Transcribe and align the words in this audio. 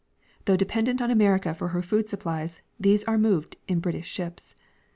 Though 0.45 0.57
dejiendent 0.57 0.99
on 0.99 1.11
America 1.11 1.53
for 1.53 1.67
her 1.67 1.83
food 1.83 2.09
supplies, 2.09 2.63
these 2.79 3.03
are 3.03 3.19
moved 3.19 3.57
in 3.67 3.79
British 3.79 4.07
ships. 4.07 4.55